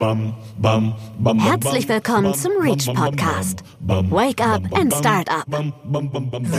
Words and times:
Herzlich 0.00 1.88
willkommen 1.88 2.34
zum 2.34 2.50
Reach 2.60 2.92
Podcast. 2.92 3.62
Wake 3.78 4.44
up 4.44 4.62
and 4.76 4.92
start 4.92 5.30
up. 5.30 5.46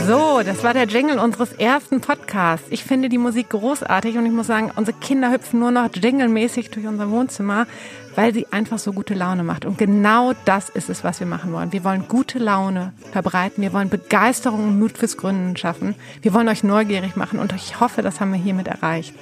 So, 0.06 0.40
das 0.42 0.64
war 0.64 0.72
der 0.72 0.86
Jingle 0.86 1.18
unseres 1.18 1.52
ersten 1.52 2.00
Podcasts. 2.00 2.66
Ich 2.70 2.82
finde 2.82 3.10
die 3.10 3.18
Musik 3.18 3.50
großartig 3.50 4.16
und 4.16 4.24
ich 4.24 4.32
muss 4.32 4.46
sagen, 4.46 4.72
unsere 4.74 4.96
Kinder 4.98 5.30
hüpfen 5.30 5.60
nur 5.60 5.70
noch 5.70 5.90
jinglemäßig 5.94 6.70
durch 6.70 6.86
unser 6.86 7.10
Wohnzimmer, 7.10 7.66
weil 8.14 8.32
sie 8.32 8.46
einfach 8.52 8.78
so 8.78 8.94
gute 8.94 9.12
Laune 9.12 9.42
macht. 9.42 9.66
Und 9.66 9.76
genau 9.76 10.32
das 10.46 10.70
ist 10.70 10.88
es, 10.88 11.04
was 11.04 11.20
wir 11.20 11.26
machen 11.26 11.52
wollen. 11.52 11.72
Wir 11.72 11.84
wollen 11.84 12.08
gute 12.08 12.38
Laune 12.38 12.94
verbreiten. 13.12 13.62
Wir 13.62 13.74
wollen 13.74 13.90
Begeisterung 13.90 14.66
und 14.66 14.78
Mut 14.80 14.96
fürs 14.96 15.18
Gründen 15.18 15.58
schaffen. 15.58 15.94
Wir 16.22 16.32
wollen 16.32 16.48
euch 16.48 16.64
neugierig 16.64 17.16
machen 17.16 17.38
und 17.38 17.52
ich 17.52 17.80
hoffe, 17.80 18.00
das 18.00 18.18
haben 18.18 18.32
wir 18.32 18.40
hiermit 18.40 18.66
erreicht. 18.66 19.14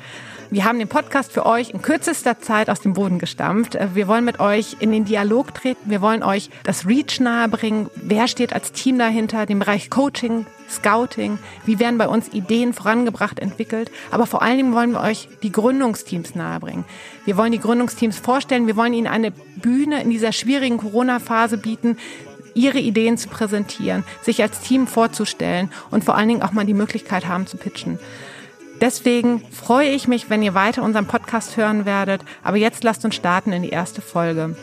Wir 0.54 0.64
haben 0.64 0.78
den 0.78 0.86
Podcast 0.86 1.32
für 1.32 1.46
euch 1.46 1.70
in 1.70 1.82
kürzester 1.82 2.38
Zeit 2.38 2.70
aus 2.70 2.78
dem 2.78 2.92
Boden 2.92 3.18
gestampft. 3.18 3.74
Äh, 3.74 3.88
wir 3.96 4.06
wollen 4.06 4.24
mit 4.24 4.38
euch 4.38 4.76
in 4.78 4.92
den 4.92 5.04
Dialog 5.04 5.52
treten. 5.52 5.90
Wir 5.90 6.00
wollen 6.00 6.22
euch 6.22 6.48
das 6.62 6.86
Reach 6.86 7.18
nahebringen. 7.18 7.90
Wer 7.96 8.28
steht 8.28 8.52
als 8.52 8.70
Team 8.70 8.96
dahinter? 8.96 9.46
Den 9.46 9.58
Bereich 9.58 9.90
Coaching, 9.90 10.46
Scouting. 10.70 11.40
Wie 11.66 11.80
werden 11.80 11.98
bei 11.98 12.06
uns 12.06 12.32
Ideen 12.32 12.72
vorangebracht, 12.72 13.40
entwickelt? 13.40 13.90
Aber 14.12 14.28
vor 14.28 14.42
allen 14.42 14.58
Dingen 14.58 14.74
wollen 14.74 14.92
wir 14.92 15.00
euch 15.00 15.28
die 15.42 15.50
Gründungsteams 15.50 16.36
nahebringen. 16.36 16.84
Wir 17.24 17.36
wollen 17.36 17.50
die 17.50 17.58
Gründungsteams 17.58 18.20
vorstellen. 18.20 18.68
Wir 18.68 18.76
wollen 18.76 18.94
ihnen 18.94 19.08
eine 19.08 19.32
Bühne 19.32 20.02
in 20.02 20.10
dieser 20.10 20.30
schwierigen 20.30 20.78
Corona-Phase 20.78 21.58
bieten, 21.58 21.98
ihre 22.54 22.78
Ideen 22.78 23.18
zu 23.18 23.28
präsentieren, 23.28 24.04
sich 24.22 24.40
als 24.40 24.60
Team 24.60 24.86
vorzustellen 24.86 25.72
und 25.90 26.04
vor 26.04 26.14
allen 26.14 26.28
Dingen 26.28 26.42
auch 26.42 26.52
mal 26.52 26.64
die 26.64 26.74
Möglichkeit 26.74 27.26
haben 27.26 27.48
zu 27.48 27.56
pitchen. 27.56 27.98
Deswegen 28.80 29.42
freue 29.50 29.90
ich 29.90 30.08
mich, 30.08 30.30
wenn 30.30 30.42
ihr 30.42 30.54
weiter 30.54 30.82
unseren 30.82 31.06
Podcast 31.06 31.56
hören 31.56 31.86
werdet. 31.86 32.22
Aber 32.42 32.56
jetzt 32.56 32.84
lasst 32.84 33.04
uns 33.04 33.14
starten 33.14 33.52
in 33.52 33.62
die 33.62 33.70
erste 33.70 34.02
Folge. 34.02 34.56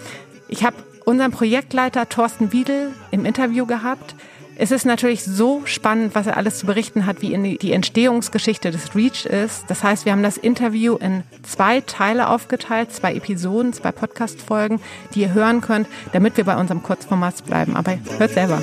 Ich 0.47 0.63
habe 0.63 0.75
unseren 1.05 1.31
Projektleiter 1.31 2.07
Thorsten 2.09 2.51
Wiedel 2.51 2.91
im 3.11 3.25
Interview 3.25 3.65
gehabt. 3.65 4.15
Es 4.55 4.69
ist 4.69 4.85
natürlich 4.85 5.23
so 5.23 5.63
spannend, 5.65 6.13
was 6.13 6.27
er 6.27 6.37
alles 6.37 6.59
zu 6.59 6.67
berichten 6.67 7.07
hat, 7.07 7.21
wie 7.21 7.57
die 7.57 7.71
Entstehungsgeschichte 7.71 8.69
des 8.69 8.95
Reach 8.95 9.25
ist. 9.25 9.63
Das 9.69 9.81
heißt, 9.81 10.05
wir 10.05 10.11
haben 10.11 10.21
das 10.21 10.37
Interview 10.37 10.97
in 10.97 11.23
zwei 11.41 11.81
Teile 11.81 12.29
aufgeteilt, 12.29 12.93
zwei 12.93 13.15
Episoden, 13.15 13.73
zwei 13.73 13.91
Podcast-Folgen, 13.91 14.79
die 15.15 15.21
ihr 15.21 15.33
hören 15.33 15.61
könnt, 15.61 15.87
damit 16.13 16.37
wir 16.37 16.43
bei 16.43 16.57
unserem 16.57 16.83
Kurzformat 16.83 17.43
bleiben. 17.45 17.75
Aber 17.75 17.97
hört 18.19 18.31
selber. 18.33 18.61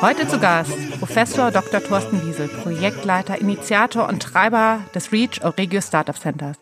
Heute 0.00 0.26
zu 0.26 0.38
Gast 0.38 0.72
Professor 0.98 1.50
Dr. 1.50 1.82
Thorsten 1.82 2.26
Wiesel, 2.26 2.48
Projektleiter, 2.48 3.38
Initiator 3.38 4.08
und 4.08 4.22
Treiber 4.22 4.80
des 4.94 5.12
REACH 5.12 5.42
Euregio 5.44 5.82
Startup 5.82 6.16
Centers. 6.16 6.56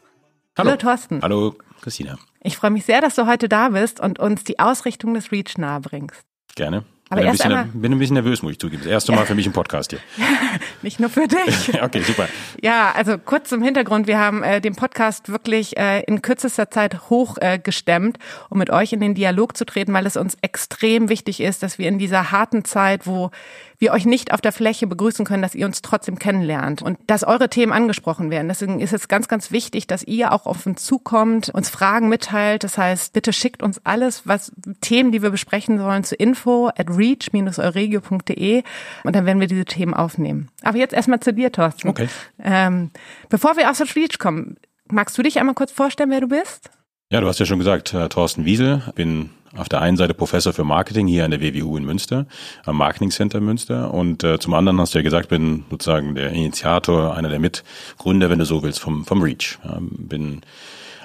Hallo. 0.56 0.70
Hallo 0.70 0.76
Thorsten. 0.76 1.22
Hallo 1.22 1.54
Christina. 1.80 2.18
Ich 2.42 2.56
freue 2.56 2.70
mich 2.70 2.84
sehr, 2.84 3.00
dass 3.00 3.14
du 3.14 3.26
heute 3.28 3.48
da 3.48 3.68
bist 3.68 4.00
und 4.00 4.18
uns 4.18 4.42
die 4.42 4.58
Ausrichtung 4.58 5.14
des 5.14 5.30
REACH 5.30 5.56
nahebringst. 5.56 6.20
Gerne. 6.56 6.84
Aber 7.10 7.20
bin, 7.20 7.28
ein 7.28 7.32
bisschen, 7.32 7.80
bin 7.80 7.92
ein 7.92 7.98
bisschen 7.98 8.14
nervös, 8.14 8.42
muss 8.42 8.52
ich 8.52 8.58
zugeben. 8.58 8.82
Das 8.82 8.92
erste 8.92 9.12
Mal 9.12 9.24
für 9.24 9.34
mich 9.34 9.46
im 9.46 9.52
Podcast 9.52 9.90
hier. 9.90 10.00
Nicht 10.82 11.00
nur 11.00 11.08
für 11.08 11.26
dich. 11.26 11.82
okay, 11.82 12.02
super. 12.02 12.28
Ja, 12.60 12.92
also 12.94 13.16
kurz 13.18 13.48
zum 13.48 13.62
Hintergrund. 13.62 14.06
Wir 14.06 14.18
haben 14.18 14.42
äh, 14.42 14.60
den 14.60 14.74
Podcast 14.76 15.28
wirklich 15.30 15.76
äh, 15.76 16.02
in 16.02 16.20
kürzester 16.20 16.70
Zeit 16.70 17.08
hochgestemmt, 17.08 18.18
äh, 18.18 18.20
um 18.50 18.58
mit 18.58 18.70
euch 18.70 18.92
in 18.92 19.00
den 19.00 19.14
Dialog 19.14 19.56
zu 19.56 19.64
treten, 19.64 19.92
weil 19.94 20.06
es 20.06 20.16
uns 20.16 20.36
extrem 20.42 21.08
wichtig 21.08 21.40
ist, 21.40 21.62
dass 21.62 21.78
wir 21.78 21.88
in 21.88 21.98
dieser 21.98 22.30
harten 22.30 22.64
Zeit, 22.64 23.06
wo 23.06 23.30
wir 23.78 23.92
euch 23.92 24.06
nicht 24.06 24.32
auf 24.32 24.40
der 24.40 24.52
Fläche 24.52 24.86
begrüßen 24.86 25.24
können, 25.24 25.42
dass 25.42 25.54
ihr 25.54 25.66
uns 25.66 25.82
trotzdem 25.82 26.18
kennenlernt 26.18 26.82
und 26.82 26.98
dass 27.06 27.22
eure 27.22 27.48
Themen 27.48 27.72
angesprochen 27.72 28.30
werden. 28.30 28.48
Deswegen 28.48 28.80
ist 28.80 28.92
es 28.92 29.08
ganz, 29.08 29.28
ganz 29.28 29.52
wichtig, 29.52 29.86
dass 29.86 30.02
ihr 30.02 30.32
auch 30.32 30.46
auf 30.46 30.66
uns 30.66 30.84
zukommt, 30.84 31.50
uns 31.50 31.70
Fragen 31.70 32.08
mitteilt. 32.08 32.64
Das 32.64 32.76
heißt, 32.76 33.12
bitte 33.12 33.32
schickt 33.32 33.62
uns 33.62 33.80
alles, 33.84 34.26
was 34.26 34.52
Themen, 34.80 35.12
die 35.12 35.22
wir 35.22 35.30
besprechen 35.30 35.78
sollen, 35.78 36.02
zu 36.02 36.16
info 36.16 36.68
at 36.68 36.90
reach-euregio.de 36.90 38.62
und 39.04 39.16
dann 39.16 39.26
werden 39.26 39.40
wir 39.40 39.46
diese 39.46 39.64
Themen 39.64 39.94
aufnehmen. 39.94 40.48
Aber 40.62 40.78
jetzt 40.78 40.94
erstmal 40.94 41.20
zu 41.20 41.32
dir, 41.32 41.52
Thorsten. 41.52 41.88
Okay. 41.88 42.08
Ähm, 42.42 42.90
bevor 43.28 43.56
wir 43.56 43.70
aus 43.70 43.78
der 43.78 43.86
Reach 43.94 44.18
kommen, 44.18 44.56
magst 44.90 45.16
du 45.16 45.22
dich 45.22 45.38
einmal 45.38 45.54
kurz 45.54 45.70
vorstellen, 45.70 46.10
wer 46.10 46.20
du 46.20 46.28
bist? 46.28 46.70
Ja, 47.10 47.22
du 47.22 47.26
hast 47.26 47.40
ja 47.40 47.46
schon 47.46 47.58
gesagt, 47.58 47.94
äh, 47.94 48.06
Thorsten 48.10 48.44
Wiesel, 48.44 48.82
bin 48.94 49.30
auf 49.56 49.70
der 49.70 49.80
einen 49.80 49.96
Seite 49.96 50.12
Professor 50.12 50.52
für 50.52 50.64
Marketing 50.64 51.06
hier 51.06 51.24
an 51.24 51.30
der 51.30 51.40
WWU 51.40 51.78
in 51.78 51.86
Münster, 51.86 52.26
am 52.66 52.76
Marketing 52.76 53.10
Center 53.10 53.40
Münster. 53.40 53.94
Und 53.94 54.24
äh, 54.24 54.38
zum 54.38 54.52
anderen 54.52 54.78
hast 54.78 54.92
du 54.92 54.98
ja 54.98 55.02
gesagt, 55.02 55.30
bin 55.30 55.64
sozusagen 55.70 56.14
der 56.14 56.32
Initiator, 56.32 57.16
einer 57.16 57.30
der 57.30 57.38
Mitgründer, 57.38 58.28
wenn 58.28 58.38
du 58.38 58.44
so 58.44 58.62
willst, 58.62 58.80
vom, 58.80 59.06
vom 59.06 59.22
REACH. 59.22 59.58
Ja, 59.64 59.78
bin 59.80 60.42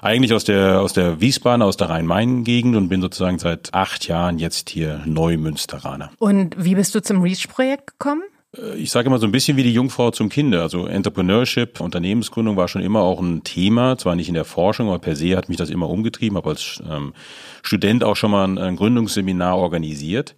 eigentlich 0.02 0.34
aus 0.34 0.44
der, 0.44 0.81
aus 0.81 0.91
der 0.91 1.22
Wiesbaden, 1.22 1.62
aus 1.62 1.78
der 1.78 1.90
Rhein-Main-Gegend 1.90 2.75
und 2.75 2.90
bin 2.90 3.00
sozusagen 3.02 3.40
seit 3.40 3.74
acht 3.74 4.06
Jahren 4.06 4.40
jetzt 4.40 4.72
hier 4.72 5.00
Neumünsteraner. 5.06 6.12
Und 6.20 6.62
wie 6.62 6.75
bist 6.75 6.94
du 6.96 7.02
zum 7.02 7.22
REACH-Projekt 7.22 7.97
gekommen? 7.97 8.24
Äh, 8.58 8.75
ich 8.78 8.91
sage 8.91 9.08
immer 9.08 9.19
so 9.19 9.25
ein 9.25 9.31
bisschen 9.31 9.58
wie 9.58 9.64
die 9.64 9.74
Jungfrau 9.74 10.12
zum 10.12 10.30
Kinder. 10.30 10.62
Also 10.62 10.86
Entrepreneurship, 10.86 11.80
Unternehmensgründung 11.80 12.58
war 12.58 12.68
schon 12.68 12.81
immer 12.81 13.02
auch 13.02 13.22
ein 13.22 13.44
Thema, 13.44 13.97
zwar 13.97 14.16
nicht 14.16 14.28
in 14.28 14.36
der 14.36 14.46
Forschung, 14.46 14.88
aber 14.88 15.00
per 15.00 15.16
se 15.16 15.36
hat 15.36 15.50
mich 15.50 15.58
das 15.58 15.69
immer 15.69 15.90
umgetrieben, 15.90 16.38
habe 16.38 16.50
als 16.50 16.81
ähm, 16.90 17.14
Student 17.62 18.03
auch 18.03 18.16
schon 18.16 18.31
mal 18.31 18.46
ein, 18.46 18.58
ein 18.58 18.75
Gründungsseminar 18.75 19.58
organisiert. 19.58 20.36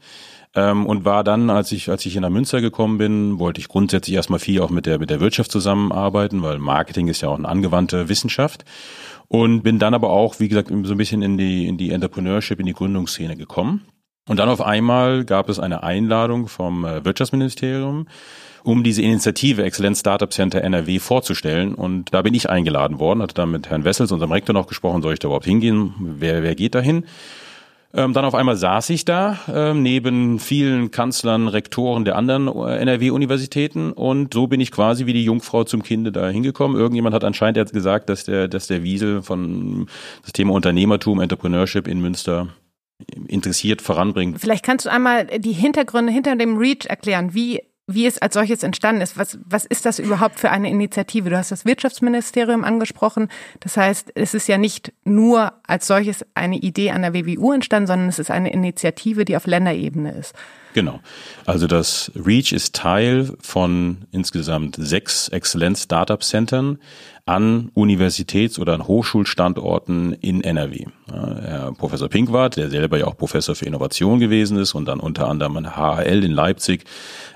Ähm, 0.58 0.86
und 0.86 1.04
war 1.04 1.26
dann, 1.26 1.50
als 1.50 1.74
ich, 1.74 1.90
als 1.90 2.06
ich 2.06 2.16
in 2.16 2.22
der 2.22 2.32
Münster 2.32 2.62
gekommen 2.62 2.98
bin, 2.98 3.40
wollte 3.40 3.60
ich 3.60 3.68
grundsätzlich 3.68 4.16
erstmal 4.16 4.40
viel 4.40 4.62
auch 4.62 4.70
mit 4.70 4.86
der, 4.86 5.00
mit 5.00 5.10
der 5.10 5.20
Wirtschaft 5.20 5.52
zusammenarbeiten, 5.52 6.42
weil 6.44 6.60
Marketing 6.60 7.10
ist 7.10 7.22
ja 7.22 7.28
auch 7.28 7.38
eine 7.38 7.50
angewandte 7.50 8.08
Wissenschaft. 8.08 8.64
Und 9.28 9.64
bin 9.64 9.80
dann 9.80 9.96
aber 9.96 10.12
auch, 10.12 10.40
wie 10.40 10.48
gesagt, 10.48 10.70
so 10.70 10.94
ein 10.94 10.98
bisschen 10.98 11.24
in 11.24 11.38
die, 11.38 11.68
in 11.68 11.78
die 11.78 11.90
Entrepreneurship, 11.90 12.60
in 12.60 12.68
die 12.68 12.74
Gründungsszene 12.74 13.36
gekommen. 13.36 13.82
Und 14.28 14.40
dann 14.40 14.50
auf 14.50 14.62
einmal 14.62 15.24
gab 15.24 15.50
es 15.50 15.60
eine 15.60 15.84
Einladung 15.84 16.48
vom 16.48 16.84
äh, 16.84 17.06
Wirtschaftsministerium, 17.06 18.08
um 18.64 18.84
diese 18.84 19.04
Initiative 19.04 19.64
Exzellenz 19.64 20.00
Startup 20.00 20.34
Center 20.34 20.64
NRW 20.64 20.98
vorzustellen. 20.98 21.76
Und 21.76 22.12
da 22.12 22.24
bin 22.24 22.34
ich 22.34 22.50
eingeladen 22.50 22.98
worden, 22.98 23.22
hatte 23.22 23.36
dann 23.36 23.52
mit 23.52 23.70
Herrn 23.70 23.84
Wessels, 23.84 24.12
unserem 24.12 24.32
Rektor, 24.32 24.54
noch 24.54 24.66
gesprochen, 24.66 25.04
soll 25.04 25.14
ich 25.14 25.20
da 25.20 25.28
überhaupt 25.28 25.46
hingehen? 25.46 25.94
Wer, 26.00 26.42
wer 26.42 26.56
geht 26.56 26.74
da 26.74 26.80
hin? 26.80 27.06
Ähm, 27.94 28.14
dann 28.14 28.26
auf 28.26 28.34
einmal 28.34 28.58
saß 28.58 28.90
ich 28.90 29.06
da 29.06 29.38
ähm, 29.48 29.84
neben 29.84 30.40
vielen 30.40 30.90
Kanzlern, 30.90 31.48
Rektoren 31.48 32.04
der 32.04 32.16
anderen 32.16 32.48
äh, 32.48 32.78
NRW-Universitäten 32.78 33.94
und 33.94 34.34
so 34.34 34.48
bin 34.48 34.60
ich 34.60 34.72
quasi 34.72 35.06
wie 35.06 35.14
die 35.14 35.24
Jungfrau 35.24 35.64
zum 35.66 35.82
Kinde 35.84 36.12
da 36.12 36.28
hingekommen. 36.28 36.78
Irgendjemand 36.78 37.14
hat 37.14 37.24
anscheinend 37.24 37.58
jetzt 37.58 37.74
gesagt, 37.74 38.10
dass 38.10 38.26
der, 38.26 38.48
dass 38.48 38.68
der 38.68 38.84
Wiesel 38.84 39.22
von 39.22 39.88
das 40.24 40.34
Thema 40.34 40.54
Unternehmertum, 40.54 41.22
Entrepreneurship 41.22 41.88
in 41.88 42.02
Münster 42.02 42.48
interessiert 43.28 43.82
voranbringt. 43.82 44.40
Vielleicht 44.40 44.66
kannst 44.66 44.86
du 44.86 44.90
einmal 44.90 45.26
die 45.26 45.52
Hintergründe 45.52 46.12
hinter 46.12 46.36
dem 46.36 46.58
REACH 46.58 46.86
erklären. 46.86 47.34
Wie 47.34 47.62
wie 47.88 48.08
es 48.08 48.18
als 48.18 48.34
solches 48.34 48.64
entstanden 48.64 49.02
ist. 49.02 49.18
Was, 49.18 49.38
was 49.46 49.64
ist 49.64 49.86
das 49.86 50.00
überhaupt 50.00 50.40
für 50.40 50.50
eine 50.50 50.70
Initiative? 50.70 51.30
Du 51.30 51.38
hast 51.38 51.52
das 51.52 51.66
Wirtschaftsministerium 51.66 52.64
angesprochen. 52.64 53.30
Das 53.60 53.78
heißt, 53.78 54.12
es 54.16 54.34
ist 54.34 54.48
ja 54.48 54.58
nicht 54.58 54.92
nur 55.04 55.54
als 55.68 55.86
solches 55.86 56.26
eine 56.34 56.58
Idee 56.58 56.92
an 56.92 57.04
der 57.04 57.14
WWU 57.14 57.54
entstanden, 57.54 57.88
sondern 57.88 58.10
es 58.10 58.18
ist 58.18 58.32
eine 58.32 58.52
Initiative, 58.52 59.24
die 59.24 59.38
auf 59.38 59.46
Länderebene 59.46 60.12
ist. 60.14 60.34
Genau. 60.74 61.00
Also 61.46 61.68
das 61.68 62.12
REACH 62.16 62.54
ist 62.54 62.76
Teil 62.76 63.32
von 63.40 64.06
insgesamt 64.12 64.78
sechs 64.78 65.30
Exzellenz-Startup-Centern 65.30 66.80
an 67.26 67.72
Universitäts- 67.74 68.60
oder 68.60 68.74
an 68.74 68.88
Hochschulstandorten 68.88 70.14
in 70.14 70.44
NRW. 70.44 70.86
Herr 71.08 71.72
Professor 71.74 72.08
Pinkwart, 72.08 72.58
der 72.58 72.70
selber 72.70 72.98
ja 72.98 73.06
auch 73.06 73.18
Professor 73.18 73.56
für 73.56 73.66
Innovation 73.66 74.20
gewesen 74.20 74.58
ist 74.58 74.76
und 74.76 74.86
dann 74.86 75.00
unter 75.00 75.28
anderem 75.28 75.58
an 75.58 75.76
HHL 75.76 76.24
in 76.24 76.32
Leipzig 76.32 76.86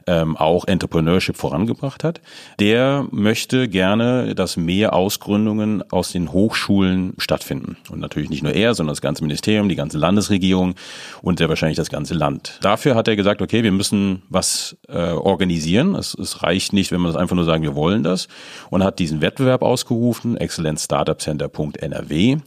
ähm, 0.08 0.38
auch 0.38 0.66
Entrepreneurship 0.66 1.38
vorangebracht 1.38 2.04
hat, 2.04 2.22
der 2.60 3.06
möchte 3.12 3.68
gerne, 3.68 4.34
dass 4.34 4.58
mehr 4.58 4.94
Ausgründungen 4.94 5.84
aus 5.92 6.12
den 6.12 6.32
Hochschulen 6.32 7.14
stattfinden. 7.20 7.78
Und 7.92 8.00
natürlich 8.00 8.30
nicht 8.30 8.42
nur 8.42 8.54
er, 8.54 8.74
sondern 8.74 8.94
das 8.94 9.02
ganze 9.02 9.24
Ministerium, 9.24 9.70
die 9.70 9.76
ganze 9.76 10.00
Landesregierung 10.00 10.74
und 11.22 11.38
sehr 11.38 11.50
wahrscheinlich 11.50 11.78
das 11.78 11.90
ganze 11.90 12.16
Land. 12.16 12.58
Dafür 12.62 12.96
hat 12.96 13.08
er 13.08 13.16
gesagt, 13.16 13.42
okay, 13.42 13.64
wir 13.64 13.72
müssen 13.72 14.24
was 14.30 14.78
äh, 14.88 15.12
organisieren. 15.12 15.94
Es, 15.94 16.16
es 16.16 16.42
reicht 16.42 16.74
nicht, 16.74 16.92
wenn 16.92 17.02
wir 17.02 17.08
das 17.08 17.16
einfach 17.16 17.36
nur 17.36 17.46
sagen, 17.46 17.62
wir 17.62 17.76
wollen 17.76 18.04
das. 18.04 18.28
Und 18.72 18.84
hat 18.84 18.98
diesen 18.98 19.22
Wettbewerb 19.22 19.62
ausgerufen, 19.80 20.38
exzellenzstartupcenter.nrw. 20.38 22.38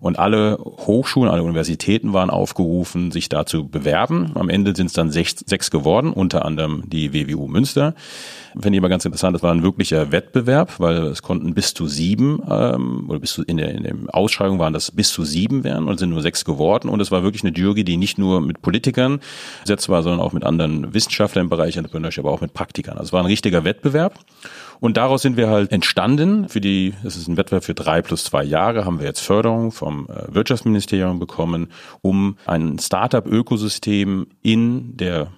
Und 0.00 0.18
alle 0.18 0.58
Hochschulen, 0.58 1.30
alle 1.30 1.42
Universitäten 1.42 2.12
waren 2.12 2.30
aufgerufen, 2.30 3.12
sich 3.12 3.28
da 3.28 3.46
zu 3.46 3.68
bewerben. 3.68 4.32
Am 4.34 4.48
Ende 4.48 4.74
sind 4.74 4.86
es 4.86 4.92
dann 4.92 5.10
sechs, 5.10 5.36
sechs 5.46 5.70
geworden, 5.70 6.12
unter 6.12 6.44
anderem 6.44 6.82
die 6.86 7.12
WWU 7.12 7.46
Münster. 7.46 7.94
Finde 8.58 8.76
ich 8.76 8.80
aber 8.80 8.88
ganz 8.88 9.04
interessant, 9.04 9.36
das 9.36 9.44
war 9.44 9.52
ein 9.52 9.62
wirklicher 9.62 10.10
Wettbewerb, 10.10 10.80
weil 10.80 10.96
es 11.04 11.22
konnten 11.22 11.54
bis 11.54 11.72
zu 11.72 11.86
sieben, 11.86 12.42
ähm, 12.50 13.08
oder 13.08 13.20
bis 13.20 13.34
zu, 13.34 13.44
in 13.44 13.58
der, 13.58 13.72
in 13.72 13.84
der 13.84 13.94
Ausschreibung 14.12 14.58
waren 14.58 14.72
das 14.72 14.90
bis 14.90 15.12
zu 15.12 15.24
sieben 15.24 15.62
werden 15.62 15.86
und 15.86 15.98
sind 15.98 16.10
nur 16.10 16.22
sechs 16.22 16.44
geworden. 16.44 16.88
Und 16.88 17.00
es 17.00 17.12
war 17.12 17.22
wirklich 17.22 17.44
eine 17.44 17.56
Jury, 17.56 17.84
die 17.84 17.96
nicht 17.96 18.18
nur 18.18 18.40
mit 18.40 18.62
Politikern 18.62 19.20
besetzt 19.62 19.88
war, 19.88 20.02
sondern 20.02 20.20
auch 20.20 20.32
mit 20.32 20.42
anderen 20.42 20.92
Wissenschaftlern 20.92 21.44
im 21.44 21.50
Bereich 21.50 21.76
Entrepreneurship, 21.76 22.24
aber 22.24 22.34
auch 22.34 22.40
mit 22.40 22.52
Praktikern. 22.52 22.94
Also 22.94 23.08
es 23.08 23.12
war 23.12 23.20
ein 23.20 23.26
richtiger 23.26 23.62
Wettbewerb. 23.62 24.18
Und 24.80 24.96
daraus 24.96 25.22
sind 25.22 25.36
wir 25.36 25.48
halt 25.48 25.70
entstanden. 25.70 26.48
Für 26.48 26.60
die 26.60 26.94
es 27.04 27.16
ist 27.16 27.28
ein 27.28 27.36
Wettbewerb 27.36 27.64
für 27.64 27.74
drei 27.74 28.02
plus 28.02 28.24
zwei 28.24 28.42
Jahre, 28.42 28.84
haben 28.84 28.98
wir 28.98 29.06
jetzt 29.06 29.20
Förderung 29.20 29.70
vom 29.70 30.08
äh, 30.08 30.34
Wirtschaftsministerium 30.34 31.18
bekommen, 31.18 31.68
um 32.00 32.36
ein 32.46 32.78
Startup-Ökosystem 32.78 34.26
in 34.42 34.96
der 34.96 35.28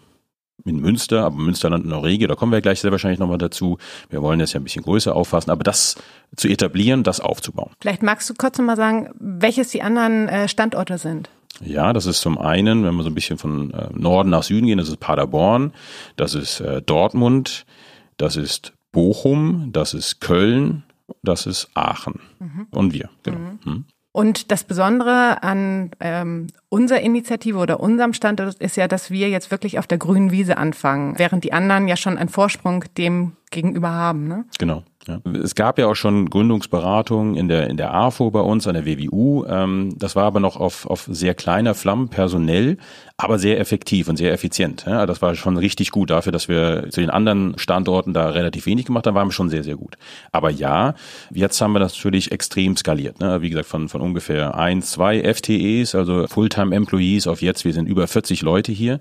in 0.64 0.80
Münster, 0.80 1.24
aber 1.24 1.36
Münsterland 1.36 1.84
und 1.84 1.90
Norregio, 1.90 2.28
da 2.28 2.36
kommen 2.36 2.52
wir 2.52 2.60
gleich 2.60 2.80
sehr 2.80 2.92
wahrscheinlich 2.92 3.18
nochmal 3.18 3.38
dazu. 3.38 3.78
Wir 4.10 4.22
wollen 4.22 4.38
das 4.38 4.52
ja 4.52 4.60
ein 4.60 4.64
bisschen 4.64 4.84
größer 4.84 5.12
auffassen, 5.12 5.50
aber 5.50 5.64
das 5.64 5.96
zu 6.36 6.46
etablieren, 6.46 7.02
das 7.02 7.18
aufzubauen. 7.18 7.72
Vielleicht 7.80 8.04
magst 8.04 8.30
du 8.30 8.34
kurz 8.34 8.58
nochmal 8.58 8.76
sagen, 8.76 9.10
welches 9.18 9.70
die 9.70 9.82
anderen 9.82 10.28
äh, 10.28 10.46
Standorte 10.46 10.98
sind. 10.98 11.30
Ja, 11.64 11.92
das 11.92 12.06
ist 12.06 12.20
zum 12.20 12.38
einen, 12.38 12.84
wenn 12.84 12.94
wir 12.94 13.02
so 13.02 13.10
ein 13.10 13.14
bisschen 13.14 13.38
von 13.38 13.72
äh, 13.72 13.88
Norden 13.92 14.30
nach 14.30 14.44
Süden 14.44 14.66
gehen, 14.66 14.78
das 14.78 14.88
ist 14.88 15.00
Paderborn, 15.00 15.72
das 16.14 16.34
ist 16.34 16.62
Dortmund, 16.86 17.66
das 18.16 18.36
ist 18.36 18.72
Bochum, 18.92 19.70
das 19.72 19.94
ist 19.94 20.20
Köln, 20.20 20.84
das 21.22 21.46
ist 21.46 21.70
Aachen 21.74 22.20
mhm. 22.38 22.66
und 22.70 22.92
wir. 22.92 23.08
Genau. 23.22 23.38
Mhm. 23.38 23.58
Mhm. 23.64 23.84
Und 24.14 24.50
das 24.52 24.62
Besondere 24.64 25.42
an 25.42 25.90
ähm, 26.00 26.48
unserer 26.68 27.00
Initiative 27.00 27.56
oder 27.56 27.80
unserem 27.80 28.12
Standort 28.12 28.56
ist 28.56 28.76
ja, 28.76 28.86
dass 28.86 29.10
wir 29.10 29.30
jetzt 29.30 29.50
wirklich 29.50 29.78
auf 29.78 29.86
der 29.86 29.96
grünen 29.96 30.30
Wiese 30.30 30.58
anfangen, 30.58 31.18
während 31.18 31.44
die 31.44 31.54
anderen 31.54 31.88
ja 31.88 31.96
schon 31.96 32.18
einen 32.18 32.28
Vorsprung 32.28 32.84
dem 32.98 33.32
gegenüber 33.50 33.90
haben. 33.90 34.28
Ne? 34.28 34.44
Genau. 34.58 34.82
Ja. 35.06 35.20
Es 35.42 35.54
gab 35.54 35.78
ja 35.78 35.86
auch 35.86 35.94
schon 35.94 36.28
Gründungsberatungen 36.30 37.36
in 37.36 37.48
der 37.48 37.68
in 37.70 37.76
der 37.76 37.92
AFO 37.92 38.30
bei 38.30 38.40
uns 38.40 38.66
an 38.66 38.74
der 38.74 38.86
WWU. 38.86 39.46
Ähm, 39.46 39.94
das 39.96 40.14
war 40.14 40.24
aber 40.24 40.40
noch 40.40 40.56
auf 40.56 40.86
auf 40.86 41.08
sehr 41.10 41.34
kleiner 41.34 41.74
Flamme 41.74 42.06
personell, 42.06 42.76
aber 43.22 43.38
sehr 43.38 43.60
effektiv 43.60 44.08
und 44.08 44.16
sehr 44.16 44.32
effizient. 44.32 44.84
Ja, 44.86 45.06
das 45.06 45.22
war 45.22 45.34
schon 45.34 45.56
richtig 45.56 45.90
gut 45.90 46.10
dafür, 46.10 46.32
dass 46.32 46.48
wir 46.48 46.88
zu 46.90 47.00
den 47.00 47.10
anderen 47.10 47.58
Standorten 47.58 48.12
da 48.12 48.30
relativ 48.30 48.66
wenig 48.66 48.86
gemacht 48.86 49.06
haben, 49.06 49.14
waren 49.14 49.28
wir 49.28 49.32
schon 49.32 49.48
sehr 49.48 49.62
sehr 49.62 49.76
gut. 49.76 49.96
Aber 50.32 50.50
ja, 50.50 50.94
jetzt 51.32 51.60
haben 51.60 51.72
wir 51.72 51.78
das 51.78 51.94
natürlich 51.94 52.32
extrem 52.32 52.76
skaliert. 52.76 53.20
Ne? 53.20 53.42
Wie 53.42 53.50
gesagt 53.50 53.69
von 53.69 53.88
von 53.88 54.00
ungefähr 54.00 54.56
ein 54.56 54.82
zwei 54.82 55.22
FTEs, 55.22 55.94
also 55.94 56.26
Fulltime 56.26 56.74
Employees 56.74 57.26
auf 57.26 57.42
jetzt, 57.42 57.64
wir 57.64 57.72
sind 57.72 57.86
über 57.86 58.06
40 58.06 58.42
Leute 58.42 58.72
hier. 58.72 59.00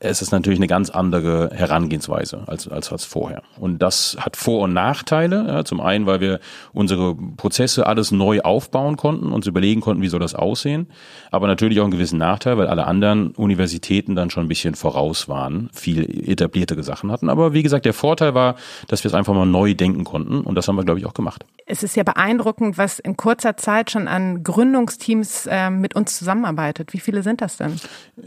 Es 0.00 0.22
ist 0.22 0.32
natürlich 0.32 0.58
eine 0.58 0.66
ganz 0.66 0.90
andere 0.90 1.50
Herangehensweise 1.52 2.42
als 2.46 2.68
als 2.68 2.92
als 2.92 3.04
vorher. 3.04 3.42
Und 3.58 3.80
das 3.80 4.16
hat 4.20 4.36
Vor- 4.36 4.62
und 4.62 4.72
Nachteile. 4.72 5.44
Ja, 5.48 5.64
zum 5.64 5.80
einen, 5.80 6.06
weil 6.06 6.20
wir 6.20 6.40
unsere 6.72 7.14
Prozesse 7.14 7.86
alles 7.86 8.10
neu 8.10 8.40
aufbauen 8.40 8.96
konnten, 8.96 9.32
uns 9.32 9.46
überlegen 9.46 9.80
konnten, 9.80 10.02
wie 10.02 10.08
soll 10.08 10.20
das 10.20 10.34
aussehen. 10.34 10.88
Aber 11.30 11.46
natürlich 11.46 11.80
auch 11.80 11.84
einen 11.84 11.92
gewissen 11.92 12.18
Nachteil, 12.18 12.58
weil 12.58 12.66
alle 12.66 12.86
anderen 12.86 13.30
Universitäten 13.30 13.61
dann 14.14 14.30
schon 14.30 14.44
ein 14.44 14.48
bisschen 14.48 14.74
voraus 14.74 15.28
waren, 15.28 15.70
viel 15.72 16.28
etabliertere 16.28 16.82
Sachen 16.82 17.10
hatten. 17.10 17.28
Aber 17.28 17.52
wie 17.52 17.62
gesagt, 17.62 17.84
der 17.84 17.94
Vorteil 17.94 18.34
war, 18.34 18.56
dass 18.88 19.04
wir 19.04 19.08
es 19.08 19.14
einfach 19.14 19.34
mal 19.34 19.46
neu 19.46 19.74
denken 19.74 20.04
konnten 20.04 20.40
und 20.40 20.54
das 20.54 20.68
haben 20.68 20.76
wir, 20.76 20.84
glaube 20.84 21.00
ich, 21.00 21.06
auch 21.06 21.14
gemacht. 21.14 21.44
Es 21.66 21.82
ist 21.82 21.96
ja 21.96 22.02
beeindruckend, 22.02 22.76
was 22.76 22.98
in 22.98 23.16
kurzer 23.16 23.56
Zeit 23.56 23.90
schon 23.90 24.08
an 24.08 24.42
Gründungsteams 24.42 25.46
äh, 25.46 25.70
mit 25.70 25.94
uns 25.94 26.18
zusammenarbeitet. 26.18 26.92
Wie 26.92 26.98
viele 26.98 27.22
sind 27.22 27.40
das 27.40 27.56
denn? 27.56 27.76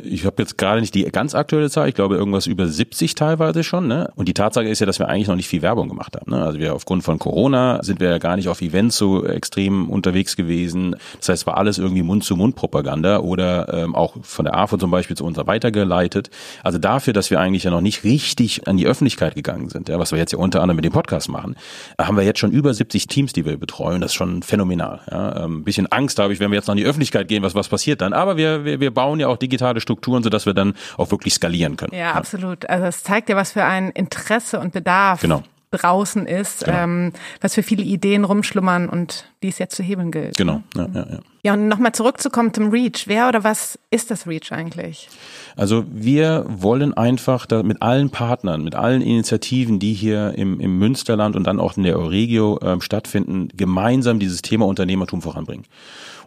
Ich 0.04 0.26
habe 0.26 0.42
jetzt 0.42 0.58
gerade 0.58 0.82
nicht 0.82 0.96
die 0.96 1.04
ganz 1.04 1.36
aktuelle 1.36 1.70
Zahl, 1.70 1.90
ich 1.90 1.96
glaube 1.96 2.16
irgendwas 2.16 2.48
über 2.48 2.68
70 2.68 3.16
teilweise 3.16 3.64
schon. 3.64 3.88
Ne? 3.88 4.12
Und 4.16 4.28
die 4.28 4.34
Tatsache 4.34 4.68
ist 4.68 4.80
ja, 4.80 4.86
dass 4.86 5.00
wir 5.00 5.08
eigentlich 5.10 5.28
noch 5.28 5.36
nicht 5.36 5.48
viel 5.48 5.62
Werbung 5.62 5.90
gemacht 5.90 6.16
haben. 6.16 6.32
Ne? 6.32 6.44
Also 6.44 6.60
wir 6.60 6.74
aufgrund 6.74 7.04
von 7.04 7.20
Corona 7.20 7.84
sind 7.84 8.00
wir 8.00 8.10
ja 8.10 8.18
gar 8.18 8.36
nicht 8.36 8.48
auf 8.48 8.62
Events 8.62 8.98
so 8.98 9.26
extrem 9.26 9.90
unterwegs 9.90 10.36
gewesen. 10.36 10.96
Das 11.20 11.30
heißt, 11.30 11.42
es 11.44 11.48
war 11.48 11.58
alles 11.58 11.78
irgendwie 11.78 12.04
Mund-zu-Mund-Propaganda 12.04 13.20
oder 13.20 13.74
ähm, 13.74 13.96
auch 13.96 14.16
von 14.22 14.46
der 14.46 14.56
AFO 14.56 14.78
zum 14.78 14.92
Beispiel 14.92 15.18
zu 15.18 15.25
uns 15.26 15.38
weitergeleitet. 15.38 16.30
Also 16.64 16.78
dafür, 16.78 17.14
dass 17.14 17.30
wir 17.32 17.40
eigentlich 17.40 17.64
ja 17.64 17.72
noch 17.72 17.82
nicht 17.82 18.04
richtig 18.04 18.68
an 18.68 18.78
die 18.78 18.88
Öffentlichkeit 18.88 19.36
gegangen 19.36 19.70
sind, 19.70 19.90
ja, 19.90 20.00
was 20.00 20.12
wir 20.12 20.20
jetzt 20.20 20.32
ja 20.32 20.40
unter 20.40 20.62
anderem 20.62 20.78
mit 20.78 20.86
dem 20.86 20.94
Podcast 20.94 21.30
machen, 21.30 21.56
haben 22.00 22.18
wir 22.18 22.24
jetzt 22.24 22.40
schon 22.40 22.52
über 22.52 22.74
70 22.74 23.08
Teams, 23.08 23.34
die 23.34 23.46
wir 23.46 23.58
betreuen. 23.58 24.02
Das 24.02 24.12
ist 24.12 24.16
schon 24.16 24.44
phänomenal. 24.44 25.02
Ja? 25.12 25.44
Ähm, 25.44 25.60
ein 25.60 25.64
bisschen 25.64 25.92
Angst 25.92 26.20
habe 26.20 26.34
ich, 26.34 26.40
wenn 26.40 26.52
wir 26.52 26.56
jetzt 26.56 26.68
noch 26.68 26.76
in 26.76 26.80
die 26.80 26.86
Öffentlichkeit 26.86 27.28
gehen, 27.28 27.44
was, 27.44 27.56
was 27.56 27.68
passiert 27.68 28.02
dann. 28.02 28.14
Aber 28.14 28.38
wir, 28.38 28.66
wir, 28.66 28.80
wir 28.80 28.94
bauen 28.94 29.20
ja 29.20 29.28
auch 29.28 29.38
digitale 29.38 29.82
Strukturen, 29.82 30.24
sodass 30.24 30.46
wir 30.46 30.54
dann 30.54 30.74
auch 30.98 31.12
wirklich 31.12 31.34
skalieren 31.34 31.78
können. 31.78 31.94
Ja, 31.94 32.00
ja. 32.00 32.14
absolut. 32.14 32.70
Also 32.70 32.86
es 32.86 33.04
zeigt 33.04 33.30
ja, 33.30 33.36
was 33.36 33.52
für 33.52 33.64
ein 33.64 33.90
Interesse 33.90 34.60
und 34.60 34.74
Bedarf 34.74 35.22
genau 35.22 35.44
draußen 35.78 36.26
ist, 36.26 36.66
genau. 36.66 36.78
ähm, 36.78 37.14
was 37.42 37.54
für 37.56 37.64
viele 37.64 37.84
Ideen 37.84 38.24
rumschlummern 38.24 38.90
und 38.90 39.26
die 39.44 39.50
es 39.50 39.60
jetzt 39.60 39.76
zu 39.76 39.84
hebeln 39.84 40.12
gilt. 40.12 40.38
Genau, 40.38 40.62
ja, 40.76 40.88
ja, 40.94 41.08
ja. 41.12 41.20
Ja, 41.44 41.54
und 41.54 41.68
nochmal 41.68 41.92
zurückzukommen 41.92 42.56
zum 42.56 42.72
REACH. 42.72 43.04
Wer 43.06 43.28
oder 43.28 43.44
was 43.44 43.78
ist 43.92 44.10
das 44.10 44.26
REACH 44.26 44.52
eigentlich? 44.52 45.10
Also 45.56 45.86
wir 45.88 46.44
wollen 46.48 46.96
einfach 46.96 47.46
mit 47.62 47.84
allen 47.84 48.10
Partnern, 48.10 48.64
mit 48.64 48.74
allen 48.74 49.04
Initiativen, 49.04 49.78
die 49.78 49.94
hier 49.94 50.34
im, 50.36 50.60
im 50.60 50.80
Münsterland 50.80 51.36
und 51.36 51.46
dann 51.46 51.60
auch 51.60 51.78
in 51.78 51.84
der 51.84 52.00
Euregio 52.00 52.58
äh, 52.58 52.82
stattfinden, 52.82 53.50
gemeinsam 53.56 54.18
dieses 54.18 54.42
Thema 54.42 54.66
Unternehmertum 54.66 55.22
voranbringen. 55.22 55.66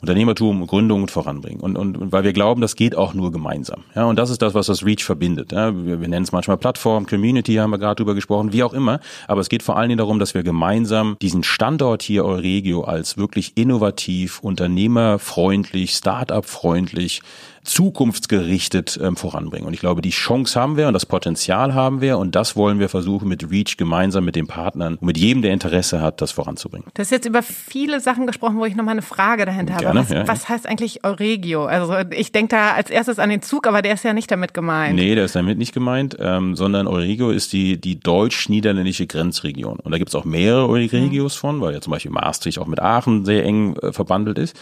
Unternehmertum, 0.00 0.66
Gründungen 0.66 1.08
voranbringen. 1.08 1.60
Und, 1.60 1.76
und, 1.76 1.96
und 1.96 2.12
weil 2.12 2.24
wir 2.24 2.32
glauben, 2.32 2.60
das 2.60 2.76
geht 2.76 2.96
auch 2.96 3.14
nur 3.14 3.32
gemeinsam. 3.32 3.84
Ja, 3.94 4.04
und 4.04 4.18
das 4.18 4.30
ist 4.30 4.42
das, 4.42 4.54
was 4.54 4.66
das 4.66 4.84
Reach 4.84 5.04
verbindet. 5.04 5.52
Ja, 5.52 5.74
wir, 5.74 6.00
wir 6.00 6.08
nennen 6.08 6.24
es 6.24 6.32
manchmal 6.32 6.56
Plattform, 6.56 7.06
Community, 7.06 7.54
haben 7.54 7.70
wir 7.70 7.78
gerade 7.78 7.96
drüber 7.96 8.14
gesprochen, 8.14 8.52
wie 8.52 8.62
auch 8.62 8.74
immer. 8.74 9.00
Aber 9.26 9.40
es 9.40 9.48
geht 9.48 9.62
vor 9.62 9.76
allen 9.76 9.88
Dingen 9.88 9.98
darum, 9.98 10.18
dass 10.18 10.34
wir 10.34 10.42
gemeinsam 10.42 11.16
diesen 11.20 11.42
Standort 11.42 12.02
hier 12.02 12.24
Euregio 12.24 12.82
als 12.82 13.16
wirklich 13.16 13.56
innovativ, 13.56 14.40
unternehmerfreundlich, 14.40 15.92
Start-up-freundlich 15.92 17.22
zukunftsgerichtet 17.68 18.98
ähm, 19.02 19.16
voranbringen. 19.16 19.66
Und 19.66 19.74
ich 19.74 19.80
glaube, 19.80 20.02
die 20.02 20.10
Chance 20.10 20.58
haben 20.58 20.76
wir 20.76 20.88
und 20.88 20.94
das 20.94 21.06
Potenzial 21.06 21.74
haben 21.74 22.00
wir 22.00 22.18
und 22.18 22.34
das 22.34 22.56
wollen 22.56 22.78
wir 22.78 22.88
versuchen 22.88 23.28
mit 23.28 23.50
Reach 23.50 23.76
gemeinsam 23.76 24.24
mit 24.24 24.36
den 24.36 24.46
Partnern 24.46 24.94
und 24.94 25.02
mit 25.02 25.18
jedem, 25.18 25.42
der 25.42 25.52
Interesse 25.52 26.00
hat, 26.00 26.20
das 26.20 26.32
voranzubringen. 26.32 26.86
Du 26.94 27.00
hast 27.00 27.10
jetzt 27.10 27.26
über 27.26 27.42
viele 27.42 28.00
Sachen 28.00 28.26
gesprochen, 28.26 28.58
wo 28.58 28.64
ich 28.64 28.74
nochmal 28.74 28.92
eine 28.92 29.02
Frage 29.02 29.44
dahinter 29.44 29.76
Gerne, 29.76 30.00
habe. 30.00 30.08
Was, 30.08 30.08
ja, 30.10 30.28
was 30.28 30.48
heißt 30.48 30.66
eigentlich 30.66 31.04
Euregio? 31.04 31.66
Also 31.66 31.94
ich 32.10 32.32
denke 32.32 32.56
da 32.56 32.72
als 32.72 32.90
erstes 32.90 33.18
an 33.18 33.28
den 33.28 33.42
Zug, 33.42 33.66
aber 33.66 33.82
der 33.82 33.94
ist 33.94 34.04
ja 34.04 34.14
nicht 34.14 34.30
damit 34.30 34.54
gemeint. 34.54 34.94
Nee, 34.94 35.14
der 35.14 35.26
ist 35.26 35.36
damit 35.36 35.58
nicht 35.58 35.74
gemeint, 35.74 36.16
ähm, 36.18 36.56
sondern 36.56 36.86
Euregio 36.86 37.30
ist 37.30 37.52
die, 37.52 37.78
die 37.78 38.00
deutsch-niederländische 38.00 39.06
Grenzregion. 39.06 39.78
Und 39.78 39.92
da 39.92 39.98
gibt 39.98 40.08
es 40.08 40.14
auch 40.14 40.24
mehrere 40.24 40.68
Euregios 40.68 41.36
mhm. 41.36 41.40
von, 41.40 41.60
weil 41.60 41.74
ja 41.74 41.80
zum 41.80 41.90
Beispiel 41.90 42.12
Maastricht 42.12 42.58
auch 42.58 42.66
mit 42.66 42.80
Aachen 42.80 43.24
sehr 43.24 43.44
eng 43.44 43.76
äh, 43.76 43.92
verbandelt 43.92 44.38
ist. 44.38 44.56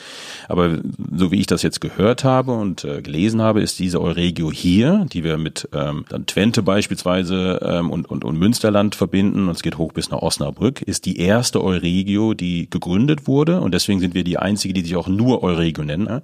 Aber 0.48 0.78
so 1.14 1.30
wie 1.30 1.40
ich 1.40 1.46
das 1.46 1.62
jetzt 1.62 1.80
gehört 1.80 2.24
habe 2.24 2.52
und 2.52 2.84
äh, 2.84 2.95
gelesen 3.02 3.42
habe, 3.42 3.60
ist 3.60 3.78
diese 3.78 4.00
Euregio 4.00 4.50
hier, 4.52 5.06
die 5.12 5.24
wir 5.24 5.38
mit 5.38 5.68
ähm, 5.72 6.04
dann 6.08 6.26
Twente 6.26 6.62
beispielsweise 6.62 7.60
ähm, 7.62 7.90
und, 7.90 8.08
und, 8.08 8.24
und 8.24 8.38
Münsterland 8.38 8.94
verbinden, 8.94 9.48
und 9.48 9.54
es 9.54 9.62
geht 9.62 9.78
hoch 9.78 9.92
bis 9.92 10.10
nach 10.10 10.22
Osnabrück, 10.22 10.82
ist 10.82 11.04
die 11.06 11.18
erste 11.18 11.62
Euregio, 11.62 12.34
die 12.34 12.68
gegründet 12.70 13.26
wurde 13.26 13.60
und 13.60 13.72
deswegen 13.72 14.00
sind 14.00 14.14
wir 14.14 14.24
die 14.24 14.38
einzige, 14.38 14.74
die 14.74 14.82
sich 14.82 14.96
auch 14.96 15.08
nur 15.08 15.42
Euregio 15.42 15.84
nennen. 15.84 16.22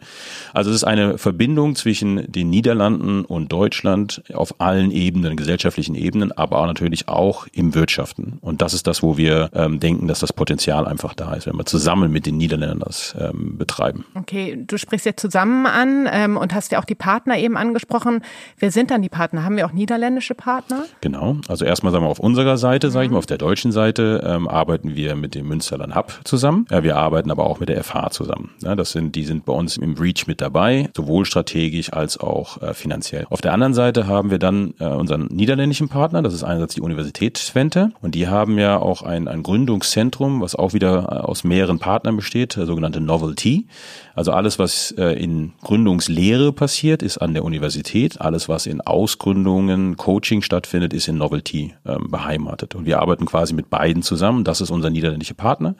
Also 0.53 0.71
es 0.71 0.77
ist 0.77 0.85
eine 0.85 1.19
Verbindung 1.19 1.75
zwischen 1.75 2.31
den 2.31 2.51
Niederlanden 2.51 3.25
und 3.25 3.51
Deutschland 3.51 4.23
auf 4.33 4.61
allen 4.61 4.91
Ebenen, 4.91 5.37
gesellschaftlichen 5.37 5.95
Ebenen, 5.95 6.33
aber 6.33 6.59
auch 6.59 6.67
natürlich 6.67 7.09
auch 7.09 7.47
im 7.53 7.75
Wirtschaften. 7.75 8.39
Und 8.41 8.63
das 8.63 8.75
ist 8.75 8.87
das, 8.87 9.03
wo 9.03 9.17
wir 9.17 9.51
ähm, 9.55 9.81
denken, 9.81 10.09
dass 10.09 10.21
das 10.21 10.33
Potenzial 10.33 10.87
einfach 10.87 11.15
da 11.15 11.35
ist, 11.35 11.47
wenn 11.47 11.57
wir 11.57 11.67
zusammen 11.67 12.13
mit 12.13 12.27
den 12.27 12.37
Niederländern 12.37 12.81
das 12.81 13.15
ähm, 13.19 13.59
betreiben. 13.59 14.05
Okay, 14.15 14.63
du 14.67 14.79
sprichst 14.79 15.07
jetzt 15.07 15.21
zusammen 15.21 15.67
an 15.67 16.09
ähm, 16.11 16.37
und 16.37 16.55
hast 16.55 16.62
hast 16.63 16.73
ja 16.73 16.79
auch 16.79 16.85
die 16.85 16.95
Partner 16.95 17.39
eben 17.39 17.57
angesprochen. 17.57 18.23
Wer 18.59 18.71
sind 18.71 18.91
dann 18.91 19.03
die 19.03 19.09
Partner? 19.09 19.45
Haben 19.45 19.57
wir 19.57 19.67
auch 19.67 19.73
niederländische 19.73 20.35
Partner? 20.35 20.85
Genau. 21.01 21.37
Also 21.49 21.65
erstmal 21.65 21.93
sagen 21.93 22.05
wir 22.05 22.09
auf 22.09 22.21
unserer 22.21 22.57
Seite, 22.57 22.91
sage 22.91 23.07
ich 23.07 23.11
mal, 23.11 23.19
auf 23.19 23.27
der 23.27 23.39
deutschen 23.39 23.73
Seite 23.73 24.23
ähm, 24.25 24.49
arbeiten 24.49 24.95
wir 24.95 25.17
mit 25.17 25.35
dem 25.35 25.49
Münsterland 25.49 25.97
Hub 25.97 26.21
zusammen. 26.25 26.67
Ja, 26.71 26.83
wir 26.83 26.97
arbeiten 26.97 27.31
aber 27.31 27.47
auch 27.47 27.59
mit 27.59 27.69
der 27.69 27.83
FH 27.83 28.11
zusammen. 28.11 28.51
Ja, 28.63 28.77
das 28.77 28.93
sind, 28.93 29.17
die 29.17 29.25
sind 29.25 29.45
bei 29.45 29.53
uns 29.53 29.77
im 29.77 29.95
Reach 29.95 30.27
mit 30.27 30.41
dabei, 30.41 30.89
sowohl 30.97 31.25
strategisch 31.25 31.93
als 31.93 32.19
auch 32.19 32.63
äh, 32.63 32.75
finanziell. 32.75 33.27
Auf 33.29 33.41
der 33.41 33.53
anderen 33.53 33.75
Seite 33.75 34.07
haben 34.07 34.31
wir 34.31 34.39
dann 34.39 34.75
äh, 34.79 34.85
unseren 34.85 35.27
niederländischen 35.27 35.89
Partner, 35.89 36.23
das 36.23 36.35
ist 36.35 36.45
einerseits 36.45 36.75
die 36.75 36.81
Universität 36.81 37.35
Twente 37.35 37.91
und 38.01 38.15
die 38.15 38.29
haben 38.29 38.59
ja 38.59 38.79
auch 38.79 39.03
ein, 39.03 39.29
ein 39.29 39.43
Gründungszentrum, 39.43 40.41
was 40.41 40.55
auch 40.55 40.73
wieder 40.73 41.09
äh, 41.11 41.15
aus 41.27 41.45
mehreren 41.45 41.79
Partnern 41.79 42.17
besteht, 42.17 42.53
sogenannte 42.53 43.01
Novelty. 43.01 43.67
Also 44.15 44.33
alles, 44.33 44.59
was 44.59 44.93
äh, 44.93 45.13
in 45.13 45.53
Gründungslehre 45.63 46.42
passiert, 46.51 47.03
ist 47.03 47.19
an 47.19 47.35
der 47.35 47.45
Universität. 47.45 48.21
Alles, 48.21 48.49
was 48.49 48.67
in 48.67 48.81
Ausgründungen, 48.81 49.97
Coaching 49.97 50.43
stattfindet, 50.43 50.93
ist 50.93 51.07
in 51.07 51.19
Novelty 51.19 51.75
ähm, 51.87 52.11
beheimatet. 52.11 52.75
Und 52.75 52.87
wir 52.87 53.01
arbeiten 53.01 53.27
quasi 53.27 53.55
mit 53.55 53.71
beiden 53.71 54.03
zusammen. 54.03 54.43
Das 54.43 54.61
ist 54.61 54.71
unser 54.71 54.91
niederländischer 54.91 55.35
Partner. 55.35 55.77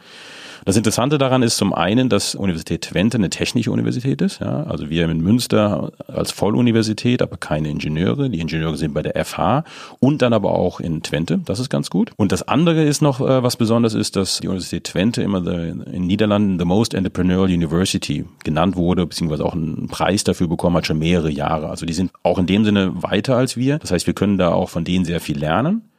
Das 0.65 0.77
Interessante 0.77 1.19
daran 1.19 1.43
ist 1.43 1.57
zum 1.57 1.73
einen, 1.73 2.09
dass 2.09 2.37
Universität 2.37 2.83
Twente 2.83 3.19
eine 3.19 3.31
technische 3.31 3.73
Universität 3.73 4.23
ist. 4.23 4.41
Ja, 4.41 4.63
also 4.63 4.91
wir 4.91 5.09
in 5.09 5.21
Münster 5.21 5.91
als 6.07 6.31
Volluniversität, 6.31 7.21
aber 7.21 7.37
keine 7.37 7.69
Ingenieure. 7.69 8.31
Die 8.31 8.39
Ingenieure 8.39 8.77
sind 8.77 8.95
bei 8.95 9.03
der 9.03 9.25
FH 9.25 9.65
und 9.99 10.23
dann 10.23 10.33
aber 10.33 10.53
auch 10.53 10.79
in 10.79 11.03
Twente. 11.03 11.41
Das 11.45 11.59
ist 11.59 11.69
ganz 11.69 11.91
gut. 11.91 12.13
Und 12.17 12.31
das 12.31 12.47
andere 12.47 12.85
ist 12.85 13.03
noch, 13.03 13.21
äh, 13.21 13.43
was 13.43 13.57
besonders 13.57 13.95
ist, 13.95 14.15
dass 14.15 14.39
die 14.39 14.47
Universität 14.47 14.85
Twente 14.85 15.23
immer 15.23 15.45
in 15.49 16.07
Niederlanden 16.07 16.61
the 16.61 16.65
most 16.65 16.95
entrepreneurial 16.95 17.49
university 17.49 18.25
genannt 18.45 18.77
wurde, 18.77 19.07
beziehungsweise 19.07 19.45
auch 19.45 19.55
einen 19.55 19.89
Preis 19.89 20.23
dafür 20.23 20.47
bekommen 20.53 20.77
hat, 20.77 20.87
schon 20.87 20.99
mehrere 20.99 21.31
Jahre. 21.31 21.69
Also 21.69 21.87
die 21.87 21.93
sind 21.93 22.13
auch 22.23 22.39
in 22.39 22.47
dem 22.47 22.65
Sinne 22.65 23.03
weiter 23.03 23.37
als 23.37 23.57
wir. 23.57 23.79
Das 23.79 23.91
heißt, 23.91 24.07
wir 24.07 24.15
können 24.15 24.39
da 24.39 24.53
auch 24.53 24.69
von 24.69 24.85
denen 24.85 25.05
sehr 25.05 25.21
viel 25.21 25.39
lernen, 25.39 25.91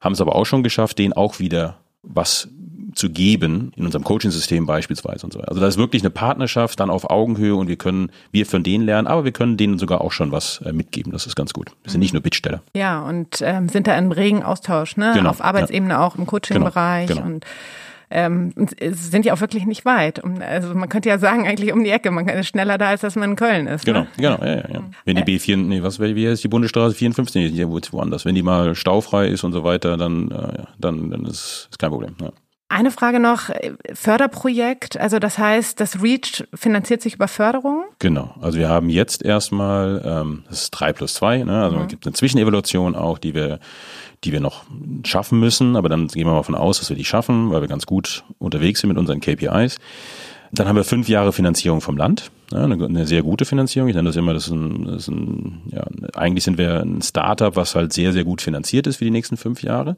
haben 0.00 0.12
es 0.12 0.20
aber 0.20 0.34
auch 0.34 0.46
schon 0.46 0.62
geschafft, 0.62 0.98
denen 0.98 1.12
auch 1.12 1.38
wieder 1.38 1.76
was 2.02 2.48
zu 2.94 3.10
geben, 3.10 3.72
in 3.76 3.84
unserem 3.84 4.04
Coaching-System 4.04 4.66
beispielsweise 4.66 5.24
und 5.24 5.32
so. 5.32 5.40
Also 5.40 5.60
da 5.60 5.66
ist 5.66 5.78
wirklich 5.78 6.02
eine 6.02 6.10
Partnerschaft 6.10 6.80
dann 6.80 6.90
auf 6.90 7.08
Augenhöhe 7.08 7.54
und 7.54 7.68
wir 7.68 7.76
können, 7.76 8.10
wir 8.32 8.46
von 8.46 8.62
denen 8.62 8.84
lernen, 8.84 9.06
aber 9.06 9.24
wir 9.24 9.32
können 9.32 9.56
denen 9.56 9.78
sogar 9.78 10.00
auch 10.00 10.12
schon 10.12 10.32
was 10.32 10.60
äh, 10.64 10.72
mitgeben. 10.72 11.12
Das 11.12 11.26
ist 11.26 11.36
ganz 11.36 11.52
gut. 11.52 11.70
Wir 11.82 11.92
sind 11.92 12.00
nicht 12.00 12.12
nur 12.12 12.22
Bittsteller. 12.22 12.62
Ja, 12.74 13.02
und 13.02 13.40
ähm, 13.42 13.68
sind 13.68 13.86
da 13.86 13.96
im 13.96 14.12
regen 14.12 14.42
Austausch, 14.42 14.96
ne? 14.96 15.12
Genau, 15.14 15.30
auf 15.30 15.42
Arbeitsebene 15.42 15.94
ja. 15.94 16.04
auch 16.04 16.16
im 16.16 16.26
Coaching-Bereich 16.26 17.08
Genau, 17.08 17.22
genau. 17.22 17.34
und 17.34 17.44
ähm, 18.10 18.52
sind 18.80 19.24
ja 19.24 19.32
auch 19.32 19.40
wirklich 19.40 19.66
nicht 19.66 19.84
weit. 19.84 20.22
Also 20.40 20.74
man 20.74 20.88
könnte 20.88 21.08
ja 21.08 21.18
sagen, 21.18 21.46
eigentlich 21.46 21.72
um 21.72 21.84
die 21.84 21.90
Ecke. 21.90 22.10
Man 22.10 22.28
ist 22.28 22.48
schneller 22.48 22.76
da, 22.76 22.88
als 22.88 23.02
dass 23.02 23.16
man 23.16 23.30
in 23.30 23.36
Köln 23.36 23.66
ist. 23.66 23.84
Genau, 23.84 24.00
Ne? 24.00 24.06
genau, 24.16 24.38
ja, 24.40 24.56
ja, 24.56 24.64
ja. 24.74 24.82
Wenn 25.04 25.16
die 25.16 25.22
B4, 25.24 25.56
nee, 25.56 25.82
was, 25.82 26.00
wie 26.00 26.28
heißt 26.28 26.42
die 26.42 26.48
Bundesstraße 26.48 26.94
54, 26.94 27.52
nee, 27.52 27.64
woanders. 27.66 28.24
Wenn 28.24 28.34
die 28.34 28.42
mal 28.42 28.74
staufrei 28.74 29.28
ist 29.28 29.44
und 29.44 29.52
so 29.52 29.64
weiter, 29.64 29.96
dann, 29.96 30.30
äh, 30.30 30.64
dann, 30.78 31.10
dann 31.10 31.24
ist, 31.24 31.68
ist 31.70 31.78
kein 31.78 31.90
Problem. 31.90 32.14
Ja. 32.20 32.30
Eine 32.72 32.92
Frage 32.92 33.18
noch, 33.18 33.48
äh, 33.48 33.72
Förderprojekt, 33.92 34.96
also 34.96 35.18
das 35.18 35.38
heißt, 35.38 35.80
das 35.80 36.00
REACH 36.00 36.46
finanziert 36.54 37.02
sich 37.02 37.14
über 37.14 37.26
Förderung? 37.26 37.82
Genau. 37.98 38.32
Also 38.40 38.58
wir 38.60 38.68
haben 38.68 38.88
jetzt 38.88 39.24
erstmal, 39.24 40.00
ähm, 40.06 40.44
das 40.48 40.62
ist 40.62 40.70
drei 40.70 40.92
plus 40.92 41.14
zwei, 41.14 41.38
ne? 41.42 41.64
also 41.64 41.78
es 41.80 41.88
gibt 41.88 42.06
eine 42.06 42.12
Zwischenevaluation 42.12 42.94
auch, 42.94 43.18
die 43.18 43.34
wir, 43.34 43.58
die 44.22 44.30
wir 44.30 44.38
noch 44.38 44.62
schaffen 45.04 45.40
müssen, 45.40 45.74
aber 45.74 45.88
dann 45.88 46.06
gehen 46.06 46.26
wir 46.26 46.30
mal 46.30 46.36
davon 46.36 46.54
aus, 46.54 46.78
dass 46.78 46.88
wir 46.90 46.96
die 46.96 47.04
schaffen, 47.04 47.50
weil 47.50 47.60
wir 47.60 47.68
ganz 47.68 47.86
gut 47.86 48.22
unterwegs 48.38 48.80
sind 48.80 48.88
mit 48.88 48.98
unseren 48.98 49.18
KPIs. 49.18 49.78
Dann 50.52 50.68
haben 50.68 50.76
wir 50.76 50.84
fünf 50.84 51.08
Jahre 51.08 51.32
Finanzierung 51.32 51.80
vom 51.80 51.96
Land, 51.96 52.30
ja, 52.52 52.64
eine, 52.64 52.84
eine 52.84 53.06
sehr 53.06 53.22
gute 53.22 53.44
Finanzierung. 53.44 53.88
Ich 53.88 53.94
nenne 53.94 54.08
das 54.08 54.16
immer, 54.16 54.34
das 54.34 54.46
ist 54.46 54.52
ein, 54.52 54.84
das 54.86 55.02
ist 55.02 55.08
ein 55.08 55.62
ja, 55.70 55.84
eigentlich 56.14 56.44
sind 56.44 56.58
wir 56.58 56.80
ein 56.80 57.00
Startup, 57.02 57.54
was 57.56 57.74
halt 57.74 57.92
sehr, 57.92 58.12
sehr 58.12 58.24
gut 58.24 58.42
finanziert 58.42 58.86
ist 58.86 58.96
für 58.96 59.04
die 59.04 59.10
nächsten 59.10 59.36
fünf 59.36 59.62
Jahre. 59.62 59.96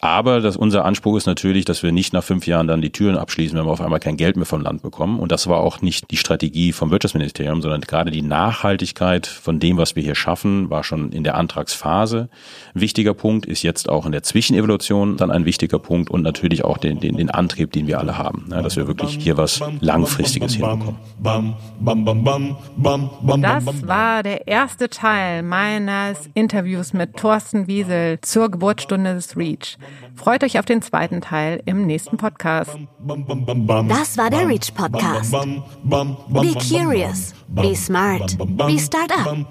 Aber 0.00 0.40
das, 0.40 0.56
unser 0.56 0.84
Anspruch 0.84 1.16
ist 1.16 1.26
natürlich, 1.26 1.64
dass 1.64 1.82
wir 1.82 1.92
nicht 1.92 2.12
nach 2.12 2.24
fünf 2.24 2.46
Jahren 2.46 2.66
dann 2.66 2.82
die 2.82 2.90
Türen 2.90 3.16
abschließen, 3.16 3.56
wenn 3.56 3.66
wir 3.66 3.70
auf 3.70 3.80
einmal 3.80 4.00
kein 4.00 4.16
Geld 4.16 4.36
mehr 4.36 4.46
vom 4.46 4.62
Land 4.62 4.82
bekommen. 4.82 5.20
Und 5.20 5.32
das 5.32 5.46
war 5.46 5.58
auch 5.58 5.80
nicht 5.80 6.10
die 6.10 6.16
Strategie 6.16 6.72
vom 6.72 6.90
Wirtschaftsministerium, 6.90 7.62
sondern 7.62 7.80
gerade 7.82 8.10
die 8.10 8.22
Nachhaltigkeit 8.22 9.26
von 9.26 9.60
dem, 9.60 9.76
was 9.76 9.96
wir 9.96 10.02
hier 10.02 10.14
schaffen, 10.14 10.70
war 10.70 10.84
schon 10.84 11.12
in 11.12 11.24
der 11.24 11.36
Antragsphase 11.36 12.28
ein 12.74 12.80
wichtiger 12.80 13.14
Punkt, 13.14 13.46
ist 13.46 13.62
jetzt 13.62 13.88
auch 13.88 14.06
in 14.06 14.12
der 14.12 14.22
Zwischenevaluation 14.22 15.16
dann 15.16 15.30
ein 15.30 15.44
wichtiger 15.44 15.78
Punkt 15.78 16.10
und 16.10 16.22
natürlich 16.22 16.64
auch 16.64 16.78
den, 16.78 17.00
den, 17.00 17.16
den 17.16 17.30
Antrieb, 17.30 17.72
den 17.72 17.86
wir 17.86 17.98
alle 17.98 18.18
haben, 18.18 18.46
ja, 18.50 18.62
dass 18.62 18.76
wir 18.76 18.86
wirklich 18.86 19.18
hier 19.20 19.36
was 19.36 19.60
Langfristiges 19.80 20.54
hinbekommen. 20.54 20.96
Das 23.40 23.86
war 23.86 24.22
der 24.22 24.46
erste 24.46 24.88
Teil 24.88 25.42
meines 25.42 26.28
Interviews 26.34 26.92
mit 26.92 27.16
Thorsten 27.16 27.66
Wiesel 27.66 28.20
zur 28.20 28.50
Geburtsstunde 28.50 29.14
des 29.14 29.36
REACH. 29.36 29.78
Freut 30.14 30.44
euch 30.44 30.58
auf 30.58 30.64
den 30.64 30.82
zweiten 30.82 31.20
Teil 31.20 31.62
im 31.66 31.86
nächsten 31.86 32.16
Podcast. 32.16 32.76
Das 33.88 34.18
war 34.18 34.30
der 34.30 34.48
Reach 34.48 34.74
Podcast. 34.74 35.32
Be 35.32 36.54
curious, 36.54 37.34
be 37.48 37.74
smart, 37.74 38.36
be 38.38 38.78
startup. 38.78 39.46